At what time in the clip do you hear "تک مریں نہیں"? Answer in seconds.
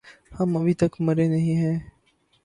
0.73-1.55